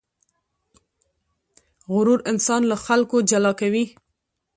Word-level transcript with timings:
غرور 1.93 2.19
انسان 2.31 2.61
له 2.71 2.75
خلکو 2.85 3.17
جلا 3.29 3.51
کوي. 3.61 3.85